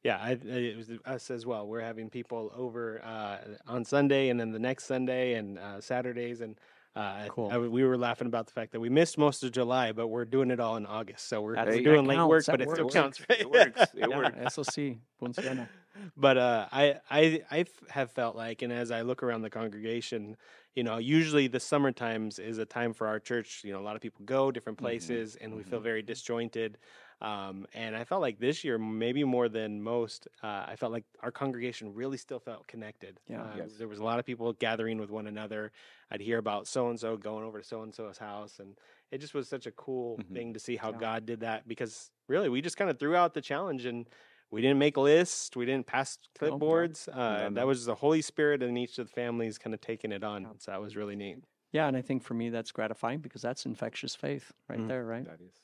[0.02, 1.66] Yeah, I, I, it was us as well.
[1.68, 6.40] We're having people over uh, on Sunday, and then the next Sunday and uh, Saturdays,
[6.40, 6.58] and
[6.96, 7.48] uh, Cool.
[7.48, 10.24] I, we were laughing about the fact that we missed most of July, but we're
[10.24, 11.28] doing it all in August.
[11.28, 13.40] So we're, we're doing late work, that but it still counts, right?
[13.40, 13.94] It works.
[13.96, 14.38] It Yeah, works.
[14.44, 15.68] eso sí, funciona.
[16.16, 19.50] but I, I, I, I f- have felt like, and as I look around the
[19.50, 20.36] congregation,
[20.74, 23.62] you know, usually the summer times is a time for our church.
[23.64, 24.78] You know, a lot of people go different Mhm.
[24.78, 25.84] places, and we feel Mhm.
[25.84, 26.78] very disjointed.
[27.22, 31.04] Um, and I felt like this year, maybe more than most, uh, I felt like
[31.20, 33.20] our congregation really still felt connected.
[33.28, 33.42] Yeah.
[33.42, 33.74] Uh, Yes.
[33.78, 35.70] There was a lot of people gathering with one another.
[36.10, 38.76] I'd hear about so and so going over to so and so's house, and
[39.12, 40.34] it just was such a cool Mhm.
[40.34, 40.98] thing to see how Yeah.
[40.98, 44.08] God did that because really we just kind of threw out the challenge and
[44.50, 46.58] we didn't make lists, we didn't pass no.
[46.58, 47.08] clipboards.
[47.08, 50.10] Uh, No, That was the Holy Spirit in each of the families kind of taking
[50.10, 50.42] it on.
[50.42, 50.48] Yeah.
[50.58, 51.38] So that was really neat.
[51.70, 54.88] Yeah, and I think for me that's gratifying because that's infectious faith right Mm.
[54.88, 55.24] there, right?
[55.24, 55.54] That is.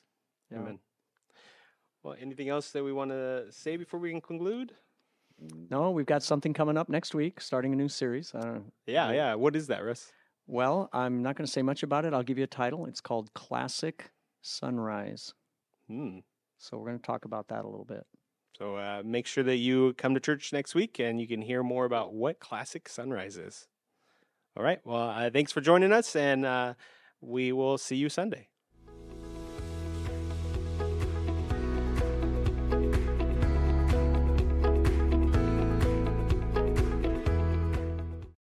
[0.49, 0.59] Yeah.
[0.59, 0.79] Amen.
[2.03, 4.73] Well, anything else that we want to say before we can conclude?
[5.69, 8.33] No, we've got something coming up next week, starting a new series.
[8.33, 8.65] I don't know.
[8.85, 9.35] Yeah, yeah.
[9.35, 10.11] What is that, Russ?
[10.47, 12.13] Well, I'm not going to say much about it.
[12.13, 12.85] I'll give you a title.
[12.85, 15.33] It's called Classic Sunrise.
[15.87, 16.19] Hmm.
[16.57, 18.05] So we're going to talk about that a little bit.
[18.57, 21.63] So uh, make sure that you come to church next week and you can hear
[21.63, 23.67] more about what Classic Sunrise is.
[24.57, 24.79] All right.
[24.83, 26.73] Well, uh, thanks for joining us, and uh,
[27.21, 28.49] we will see you Sunday.